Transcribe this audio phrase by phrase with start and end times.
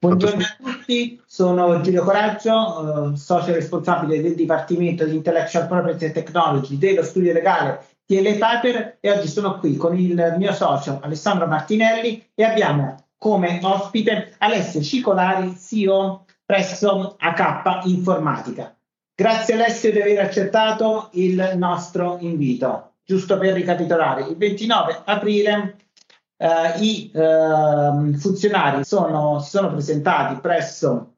[0.00, 6.14] Buongiorno a tutti, sono Giulio Coraggio, eh, socio responsabile del Dipartimento di Intellectual Property and
[6.14, 11.48] Technology dello studio legale TL Paper e oggi sono qui con il mio socio Alessandro
[11.48, 18.72] Martinelli e abbiamo come ospite Alessio Cicolari, CEO presso AK Informatica.
[19.16, 22.92] Grazie Alessio di aver accettato il nostro invito.
[23.04, 25.74] Giusto per ricapitolare, il 29 aprile
[26.38, 31.14] eh, i eh, funzionari sono, si sono presentati presso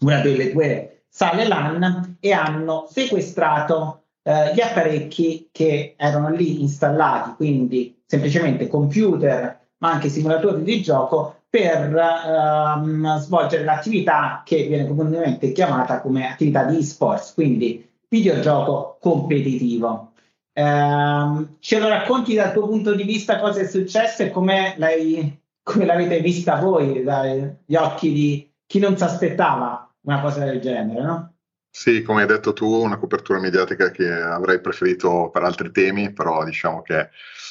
[0.00, 7.34] una delle due sale LAN e hanno sequestrato eh, gli apparecchi che erano lì installati,
[7.36, 15.52] quindi semplicemente computer, ma anche simulatori di gioco per ehm, svolgere l'attività che viene comunemente
[15.52, 20.12] chiamata come attività di e-sports, quindi videogioco competitivo.
[20.58, 26.20] Eh, ce lo racconti dal tuo punto di vista cosa è successo e come, l'avete
[26.20, 31.34] vista voi dagli occhi di chi non si aspettava una cosa del genere, no?
[31.68, 36.42] Sì, come hai detto tu, una copertura mediatica che avrei preferito per altri temi, però
[36.42, 37.10] diciamo che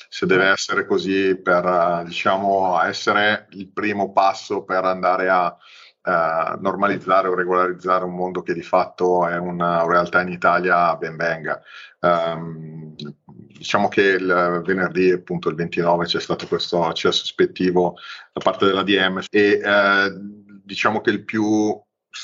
[0.09, 5.45] se deve essere così per diciamo, essere il primo passo per andare a
[6.05, 11.17] uh, normalizzare o regolarizzare un mondo che di fatto è una realtà in Italia, ben
[11.17, 11.61] venga.
[11.99, 12.84] Um,
[13.65, 17.95] diciamo che il venerdì, appunto il 29, c'è stato questo accesso ispettivo
[18.31, 21.81] da parte della DM e uh, diciamo che il più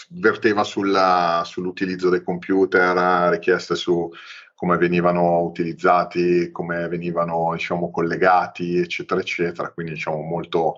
[0.09, 4.07] verteva sulla, sull'utilizzo dei computer, richieste su
[4.53, 9.71] come venivano utilizzati, come venivano diciamo, collegati, eccetera, eccetera.
[9.71, 10.75] Quindi diciamo molto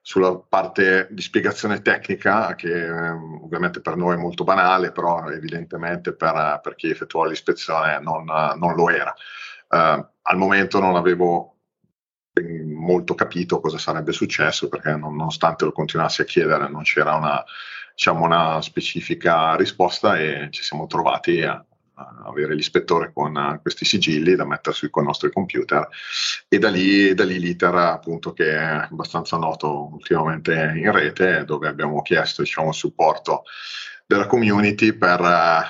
[0.00, 3.10] sulla parte di spiegazione tecnica, che eh,
[3.42, 8.74] ovviamente per noi è molto banale, però evidentemente per, per chi effettuò l'ispezione non, non
[8.74, 9.14] lo era.
[9.68, 11.58] Uh, al momento non avevo
[12.64, 17.42] molto capito cosa sarebbe successo perché nonostante lo continuassi a chiedere non c'era una,
[17.94, 21.62] diciamo, una specifica risposta e ci siamo trovati a,
[22.24, 25.88] avere l'ispettore con uh, questi sigilli da mettere sui nostri computer.
[26.46, 31.66] E da lì, da lì l'iter appunto che è abbastanza noto ultimamente in rete dove
[31.66, 33.42] abbiamo chiesto diciamo, supporto
[34.06, 35.62] della community per uh,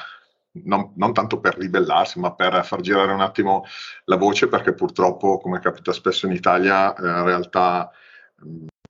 [0.64, 3.64] non, non, tanto per ribellarsi, ma per far girare un attimo
[4.04, 7.90] la voce, perché purtroppo, come capita spesso in Italia, eh, realtà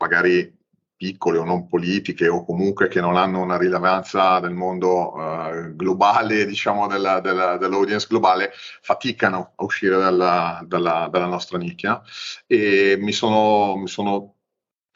[0.01, 0.57] magari
[0.99, 6.45] piccole o non politiche o comunque che non hanno una rilevanza nel mondo uh, globale,
[6.45, 8.51] diciamo della, della, dell'audience globale,
[8.83, 12.03] faticano a uscire dalla, dalla, dalla nostra nicchia.
[12.47, 14.38] E mi sono, mi sono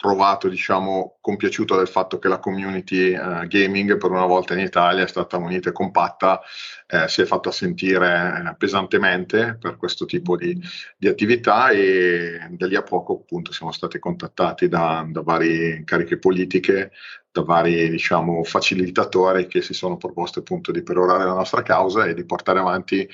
[0.03, 5.05] trovato, diciamo, compiaciuto del fatto che la community uh, gaming per una volta in Italia
[5.05, 6.41] è stata unita e compatta,
[6.89, 10.61] eh, si è fatta sentire eh, pesantemente per questo tipo di,
[10.97, 16.19] di, attività e da lì a poco appunto siamo stati contattati da, da varie cariche
[16.19, 16.91] politiche,
[17.31, 22.15] da vari diciamo, facilitatori che si sono proposti appunto di perorare la nostra causa e
[22.15, 23.09] di portare avanti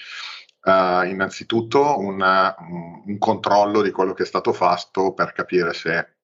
[0.61, 6.18] Uh, innanzitutto un, un, un, controllo di quello che è stato fatto per capire se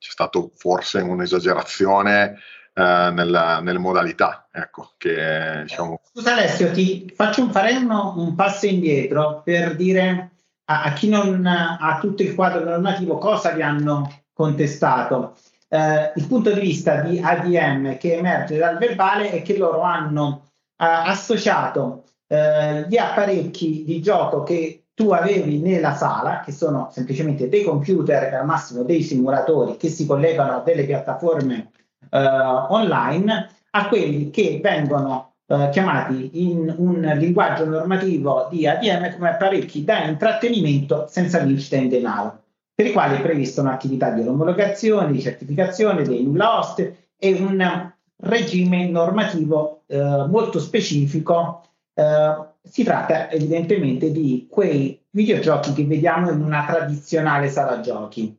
[0.00, 2.38] c'è stato forse un'esagerazione
[2.72, 4.48] eh, nella, nelle modalità.
[4.50, 6.00] Ecco, che, diciamo...
[6.10, 10.30] Scusa Alessio, ti faccio un, fare uno, un passo indietro per dire
[10.64, 15.36] a, a, chi non ha tutto il quadro normativo cosa vi hanno contestato.
[15.68, 20.50] Eh, il punto di vista di ADM che emerge dal verbale è che loro hanno
[20.76, 27.48] eh, associato eh, gli apparecchi di gioco che tu avevi nella sala, che sono semplicemente
[27.48, 31.70] dei computer e al massimo dei simulatori che si collegano a delle piattaforme
[32.10, 39.30] eh, online, a quelli che vengono eh, chiamati in un linguaggio normativo di ADM come
[39.30, 42.42] apparecchi da intrattenimento senza vincita in denaro,
[42.74, 47.90] per i quali è prevista un'attività di omologazione, di certificazione dei nulla host e un
[48.16, 51.62] regime normativo eh, molto specifico
[51.94, 58.38] eh, si tratta evidentemente di quei videogiochi che vediamo in una tradizionale sala giochi.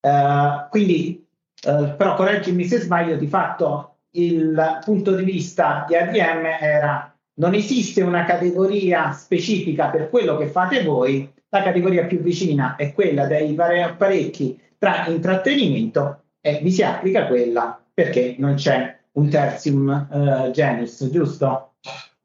[0.00, 1.26] Uh, quindi,
[1.66, 7.54] uh, però, correggimi se sbaglio, di fatto il punto di vista di ADM era non
[7.54, 13.26] esiste una categoria specifica per quello che fate voi, la categoria più vicina è quella
[13.26, 20.08] dei vari apparecchi tra intrattenimento e vi si applica quella perché non c'è un tertium
[20.10, 21.73] uh, genus, giusto?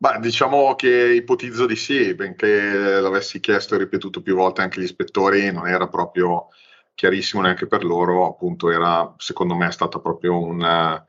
[0.01, 4.85] Beh, diciamo che ipotizzo di sì, benché l'avessi chiesto e ripetuto più volte anche gli
[4.85, 6.47] ispettori, non era proprio
[6.93, 11.05] chiarissimo neanche per loro, appunto era secondo me stata proprio una,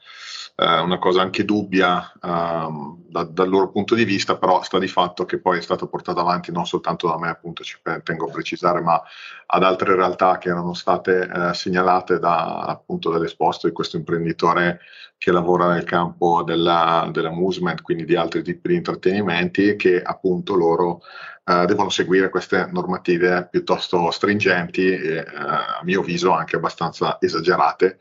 [0.60, 2.12] uh, una cosa anche dubbia.
[2.20, 5.88] Um, da, dal loro punto di vista, però sta di fatto che poi è stato
[5.88, 9.02] portato avanti non soltanto da me, appunto ci tengo a precisare, ma
[9.46, 14.80] ad altre realtà che erano state eh, segnalate da, appunto dall'esposto di questo imprenditore
[15.18, 21.00] che lavora nel campo della, dell'amusement, quindi di altri tipi di intrattenimenti, che appunto loro
[21.44, 27.98] eh, devono seguire queste normative piuttosto stringenti e eh, a mio avviso anche abbastanza esagerate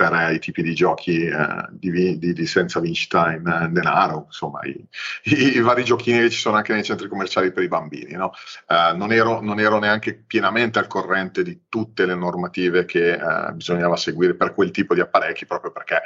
[0.00, 4.24] per eh, i tipi di giochi eh, di, di, di, senza vincita in, in denaro,
[4.28, 4.70] insomma i,
[5.24, 8.12] i, i, vari giochini che ci sono anche nei centri commerciali per i bambini.
[8.12, 8.32] No?
[8.66, 13.52] Eh, non, ero, non, ero, neanche pienamente al corrente di tutte le normative che eh,
[13.52, 16.00] bisognava seguire per quel tipo di apparecchi, proprio perché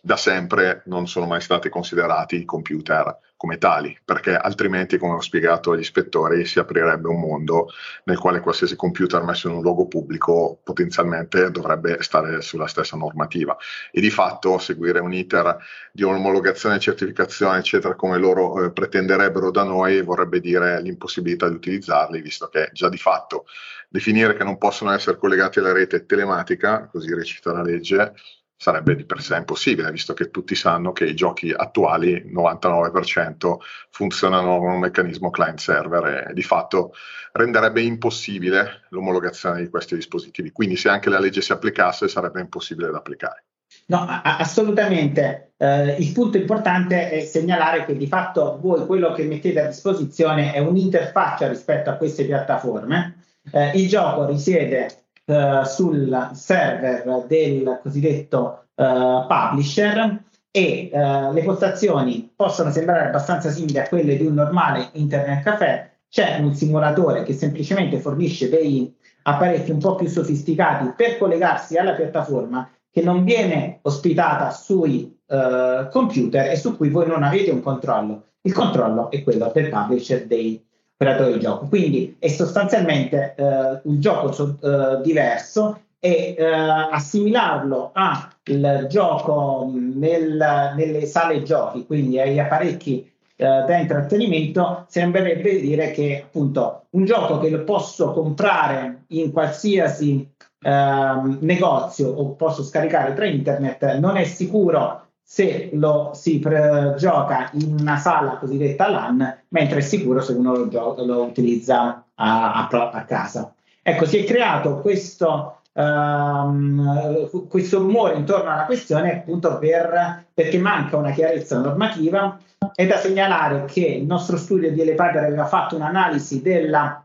[0.00, 5.20] da sempre non sono mai stati considerati i computer come tali, perché altrimenti, come ho
[5.20, 7.68] spiegato agli ispettori, si aprirebbe un mondo
[8.04, 13.54] nel quale qualsiasi computer messo in un luogo pubblico potenzialmente dovrebbe stare sulla stessa normativa.
[13.92, 15.58] E di fatto seguire un iter
[15.92, 22.22] di omologazione, certificazione, eccetera, come loro eh, pretenderebbero da noi, vorrebbe dire l'impossibilità di utilizzarli,
[22.22, 23.44] visto che già di fatto
[23.90, 28.14] definire che non possono essere collegati alla rete telematica, così recita la legge,
[28.56, 33.56] sarebbe di per sé impossibile, visto che tutti sanno che i giochi attuali, 99%,
[33.90, 36.92] funzionano con un meccanismo client-server e di fatto
[37.32, 40.52] renderebbe impossibile l'omologazione di questi dispositivi.
[40.52, 43.44] Quindi se anche la legge si applicasse sarebbe impossibile da applicare.
[43.86, 45.52] No, assolutamente.
[45.56, 50.52] Eh, il punto importante è segnalare che di fatto voi quello che mettete a disposizione
[50.52, 53.22] è un'interfaccia rispetto a queste piattaforme.
[53.50, 62.32] Eh, il gioco risiede eh, sul server del cosiddetto eh, publisher e eh, le postazioni
[62.34, 65.90] possono sembrare abbastanza simili a quelle di un normale internet caffè.
[66.08, 71.94] C'è un simulatore che semplicemente fornisce dei apparecchi un po' più sofisticati per collegarsi alla
[71.94, 77.60] piattaforma che non viene ospitata sui uh, computer e su cui voi non avete un
[77.60, 78.34] controllo.
[78.42, 80.64] Il controllo è quello del publisher dei
[80.96, 81.66] operatore di gioco.
[81.66, 91.06] Quindi è sostanzialmente eh, un gioco eh, diverso e eh, assimilarlo al gioco nel, nelle
[91.06, 97.50] sale giochi, quindi agli apparecchi eh, da intrattenimento, sembrerebbe dire che appunto un gioco che
[97.50, 100.30] lo posso comprare in qualsiasi
[100.60, 107.48] ehm, negozio o posso scaricare tra internet non è sicuro se lo si pre- gioca
[107.54, 112.68] in una sala cosiddetta LAN, mentre è sicuro se uno lo, gio- lo utilizza a,
[112.68, 113.52] a, a, casa.
[113.82, 120.98] Ecco, si è creato questo, um, questo rumore intorno alla questione appunto per, perché manca
[120.98, 122.38] una chiarezza normativa.
[122.74, 127.02] È da segnalare che il nostro studio di Elepater aveva fatto un'analisi della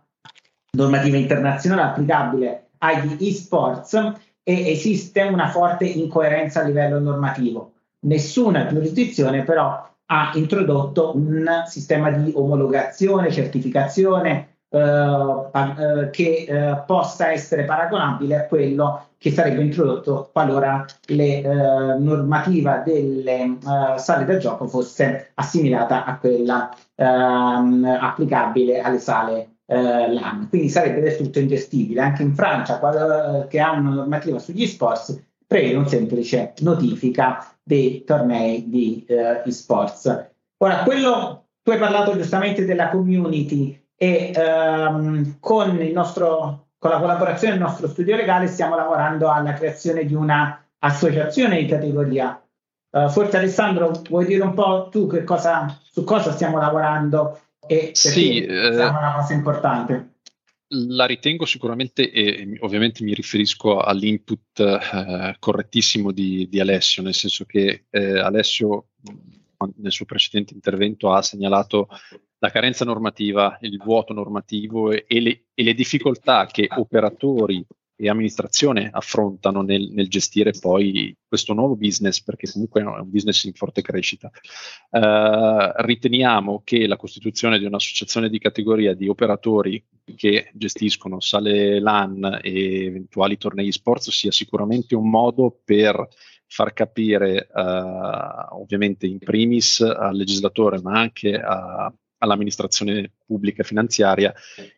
[0.71, 3.94] normativa internazionale applicabile agli e-sports
[4.44, 12.09] e esiste una forte incoerenza a livello normativo nessuna giurisdizione però ha introdotto un sistema
[12.09, 20.29] di omologazione, certificazione eh, eh, che eh, possa essere paragonabile a quello che sarebbe introdotto
[20.31, 21.43] qualora la eh,
[21.99, 30.13] normativa delle eh, sale da gioco fosse assimilata a quella ehm, applicabile alle sale eh,
[30.13, 30.47] LAN.
[30.49, 32.01] Quindi sarebbe del tutto ingestibile.
[32.01, 32.79] Anche in Francia,
[33.47, 40.31] che ha una normativa sugli sports, prevede un semplice notifica dei tornei di eh, esports.
[40.57, 47.54] Ora, quello, tu hai parlato giustamente della community e ehm, con, nostro, con, la collaborazione
[47.54, 52.42] del nostro studio legale stiamo lavorando alla creazione di una associazione di categoria.
[52.92, 58.44] Uh, forse Alessandro, vuoi dire un po' tu cosa, su cosa stiamo lavorando e sì,
[58.44, 60.08] eh, è una cosa importante?
[60.71, 67.45] La ritengo sicuramente e ovviamente mi riferisco all'input eh, correttissimo di, di, Alessio, nel senso
[67.45, 68.90] che eh, Alessio
[69.78, 71.88] nel suo precedente intervento ha segnalato
[72.38, 77.66] la carenza normativa, il vuoto normativo e, e, le, e le, difficoltà che operatori
[78.01, 83.44] e amministrazione affrontano nel, nel, gestire poi questo nuovo business, perché comunque è un business
[83.44, 84.31] in forte crescita.
[84.89, 89.83] Uh, riteniamo che la costituzione di un'associazione di categoria di operatori
[90.15, 96.07] che gestiscono sale LAN e eventuali tornei sports sia sicuramente un modo per
[96.47, 104.33] far capire uh, ovviamente in primis al legislatore ma anche a, all'amministrazione pubblica finanziaria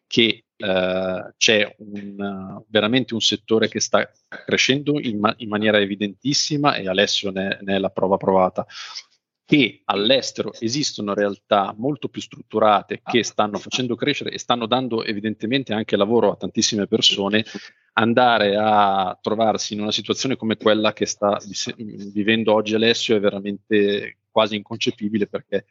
[0.08, 6.76] che Uh, c'è un, veramente un settore che sta crescendo in, ma- in maniera evidentissima
[6.76, 8.66] e Alessio ne, ne, è la prova provata
[9.52, 15.74] che all'estero esistono realtà molto più strutturate che stanno facendo crescere e stanno dando evidentemente
[15.74, 17.44] anche lavoro a tantissime persone,
[17.94, 21.38] andare a trovarsi in una situazione come quella che sta
[22.14, 25.66] vivendo oggi Alessio è veramente quasi inconcepibile perché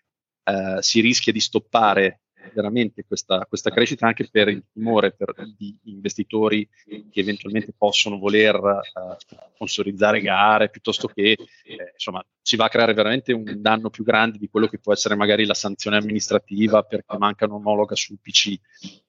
[0.44, 2.20] eh, si rischia di stoppare
[2.52, 8.56] veramente questa, questa, crescita anche per il timore per gli investitori che eventualmente possono voler
[8.56, 9.16] uh,
[9.54, 14.38] sponsorizzare gare piuttosto che eh, insomma si va a creare veramente un danno più grande
[14.38, 18.58] di quello che può essere magari la sanzione amministrativa perché manca un'omologa sul PC.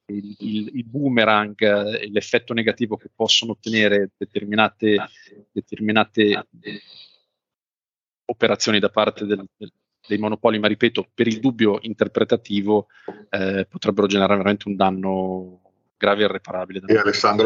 [0.05, 1.55] Il, il, il boomerang
[1.99, 5.07] e l'effetto negativo che possono ottenere determinate,
[5.51, 6.47] determinate
[8.25, 9.71] operazioni da parte del, del,
[10.07, 12.87] dei monopoli, ma ripeto, per il dubbio interpretativo
[13.29, 15.61] eh, potrebbero generare veramente un danno
[16.01, 16.81] grave e irreparabile.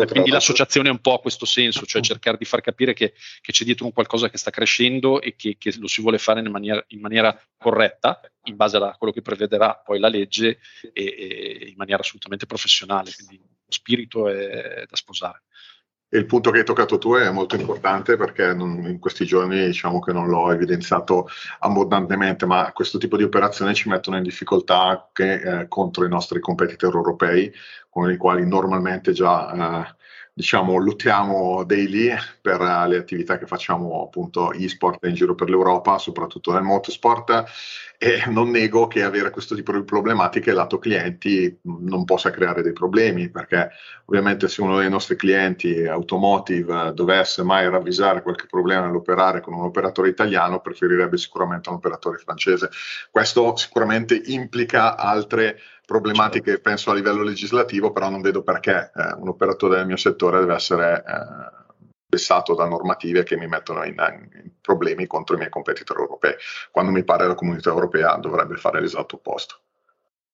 [0.03, 3.13] E quindi l'associazione è un po' a questo senso, cioè cercare di far capire che,
[3.41, 6.39] che c'è dietro un qualcosa che sta crescendo e che, che lo si vuole fare
[6.39, 10.59] in maniera, in maniera, corretta, in base a quello che prevederà poi la legge
[10.93, 13.11] e, e in maniera assolutamente professionale.
[13.13, 15.43] Quindi lo spirito è da sposare.
[16.09, 19.99] Il punto che hai toccato tu è molto importante perché non, in questi giorni diciamo
[19.99, 21.27] che non l'ho evidenziato
[21.59, 26.39] abbondantemente, ma questo tipo di operazioni ci mettono in difficoltà anche eh, contro i nostri
[26.39, 27.51] competitor europei,
[27.89, 29.95] con i quali normalmente già eh,
[30.37, 35.97] diciamo, lottiamo daily per uh, le attività che facciamo appunto e-sport in giro per l'Europa,
[35.97, 37.45] soprattutto nel motorsport
[37.97, 42.73] e non nego che avere questo tipo di problematiche lato clienti non possa creare dei
[42.73, 43.69] problemi perché
[44.05, 49.63] ovviamente se uno dei nostri clienti automotive dovesse mai ravvisare qualche problema nell'operare con un
[49.63, 52.69] operatore italiano preferirebbe sicuramente un operatore francese.
[53.09, 59.29] Questo sicuramente implica altre problematiche penso a livello legislativo, però non vedo perché eh, un
[59.29, 61.63] operatore del mio settore deve essere eh,
[62.07, 66.33] vessato da normative che mi mettono in, in, problemi contro i miei competitor europei,
[66.71, 69.59] quando mi pare la comunità europea dovrebbe fare l'esatto opposto.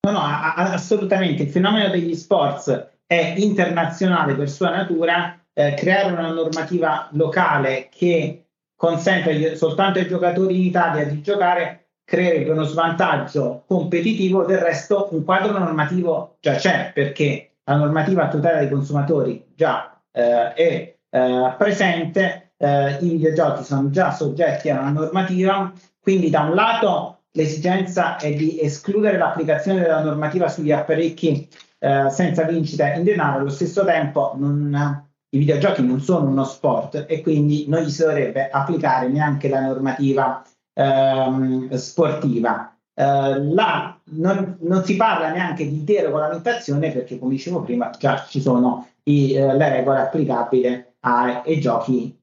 [0.07, 1.43] No, no, assolutamente.
[1.43, 5.37] Il fenomeno degli sports è internazionale per sua natura.
[5.53, 12.49] Eh, creare una normativa locale che consente soltanto ai giocatori in Italia di giocare creerebbe
[12.49, 18.59] uno svantaggio competitivo, del resto un quadro normativo già c'è perché la normativa a tutela
[18.59, 24.89] dei consumatori già eh, è eh, presente, eh, i videogiochi sono già soggetti a una
[24.89, 31.47] normativa, quindi da un lato l'esigenza è di escludere l'applicazione della normativa sugli apparecchi
[31.79, 37.05] eh, senza vincita in denaro, allo stesso tempo non, i videogiochi non sono uno sport
[37.07, 40.43] e quindi non gli si dovrebbe applicare neanche la normativa
[40.81, 42.75] ehm, sportiva.
[42.93, 48.41] Eh, là non, non, si parla neanche di deregolamentazione perché, come dicevo prima, già ci
[48.41, 52.17] sono i, eh, le regole applicabili ai, giochi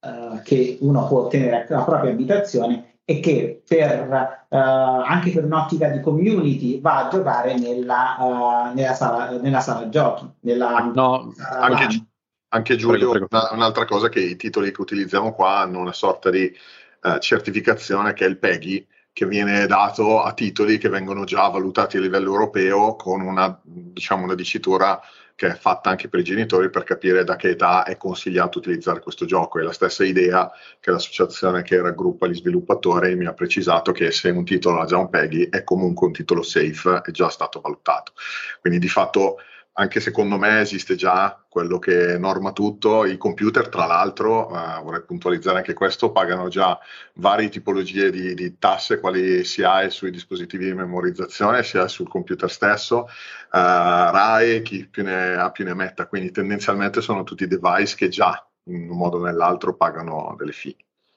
[0.00, 5.88] eh, che uno può ottenere alla propria abitazione e che per, uh, anche per un'ottica
[5.88, 10.26] di community va a giocare nella, uh, nella, sala, nella sala, giochi.
[10.40, 12.06] Nella, no, uh, anche,
[12.48, 13.54] anche, Giulio, prego, prego.
[13.54, 16.50] un'altra cosa che i titoli che utilizziamo qua hanno una sorta di
[17.04, 21.98] eh, certificazione che è il PEGI, che viene dato a titoli che vengono già valutati
[21.98, 25.00] a livello europeo con una, diciamo, una dicitura
[25.36, 29.00] che è fatta anche per i genitori per capire da che età è consigliato utilizzare
[29.00, 29.58] questo gioco.
[29.58, 34.30] È la stessa idea che l'associazione che raggruppa gli sviluppatori mi ha precisato che se
[34.30, 38.12] un titolo ha già un PEGI è comunque un titolo safe, è già stato valutato.
[38.60, 39.36] Quindi di fatto
[39.76, 43.04] anche secondo me esiste già quello che norma tutto.
[43.04, 46.78] I computer, tra l'altro, eh, vorrei puntualizzare anche questo, pagano già
[47.14, 52.50] varie tipologie di, di, tasse, quali si ha sui dispositivi di memorizzazione, sia sul computer
[52.50, 53.10] stesso, eh,
[53.50, 58.46] RAE, chi più ne ha più ne metta, quindi tendenzialmente sono tutti device che già
[58.66, 60.76] in un modo o nell'altro pagano delle fee.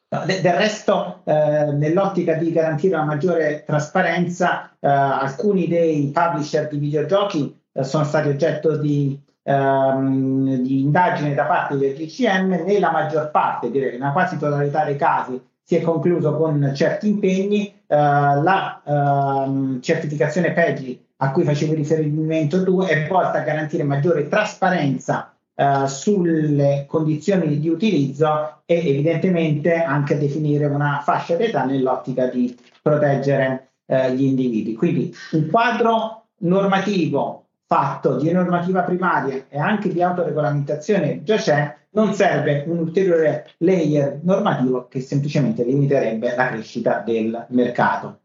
[0.10, 7.66] Del resto, eh, nell'ottica di garantire una maggiore trasparenza, eh, alcuni dei publisher di videogiochi
[7.84, 13.92] sono stati oggetto di, ehm, di, indagine da parte del GCM, nella maggior parte, direi
[13.92, 17.74] nella quasi totalità dei casi, si è concluso con certi impegni.
[17.90, 24.28] Eh, la ehm, certificazione PEGI a cui facevo riferimento tu è volta a garantire maggiore
[24.28, 32.28] trasparenza Uh, sulle condizioni di utilizzo e evidentemente anche a definire una fascia d'età nell'ottica
[32.28, 34.76] di proteggere uh, gli individui.
[34.76, 42.14] Quindi un quadro normativo fatto di normativa primaria e anche di autoregolamentazione già c'è, non
[42.14, 48.22] serve un ulteriore layer normativo che semplicemente limiterebbe la crescita del mercato.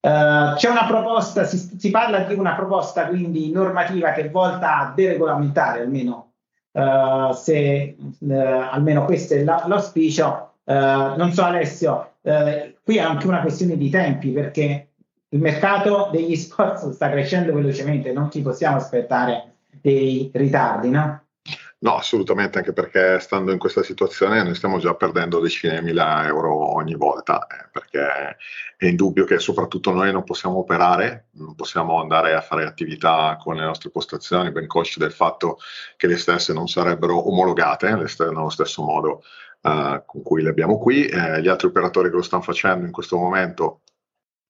[0.00, 4.92] Uh, c'è una proposta, si, si, parla di una proposta quindi normativa che volta a
[4.94, 6.34] deregolamentare, almeno,
[6.72, 8.32] uh, se, uh,
[8.70, 10.52] almeno questo è la, l'auspicio.
[10.66, 14.93] non so Alessio, qui è anche una questione di tempi perché
[15.34, 21.22] il mercato degli sport sta crescendo velocemente, non ci possiamo aspettare dei ritardi, no?
[21.80, 26.24] No, assolutamente, anche perché stando in questa situazione noi stiamo già perdendo decine di mila
[26.24, 28.36] euro ogni volta, eh, perché
[28.78, 33.56] è indubbio che soprattutto noi non possiamo operare, non possiamo andare a fare attività con
[33.56, 35.58] le nostre postazioni, ben consci del fatto
[35.96, 39.22] che le stesse non sarebbero omologate nello stesso modo
[39.60, 41.06] eh, con cui le abbiamo qui.
[41.06, 43.80] Eh, gli altri operatori che lo stanno facendo in questo momento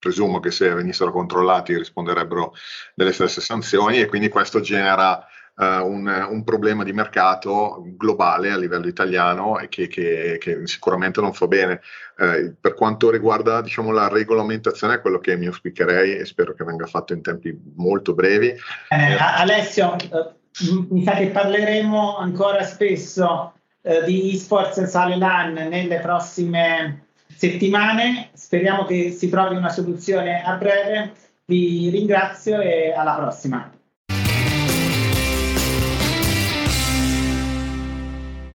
[0.05, 2.53] presumo che se venissero controllati risponderebbero
[2.95, 8.59] delle stesse sanzioni e quindi questo genera uh, un, un, problema di mercato globale a
[8.59, 11.81] livello italiano e che, che, che sicuramente non fa bene.
[12.19, 16.65] Uh, per quanto riguarda diciamo, la regolamentazione, è quello che mi auspicherei e spero che
[16.65, 18.49] venga fatto in tempi molto brevi.
[18.49, 25.99] Eh, Alessio, eh, mi sa che parleremo ancora spesso eh, di esports Sale LAN nelle
[26.01, 27.07] prossime
[27.37, 28.31] settimane.
[28.33, 31.13] Speriamo che si trovi una soluzione a breve.
[31.45, 33.74] Vi ringrazio e alla prossima.